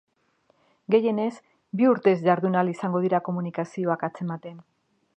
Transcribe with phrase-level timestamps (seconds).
[0.95, 1.27] Gehienez,
[1.81, 4.59] bi urtez jardun ahal izango dira komunikazioak atzematen.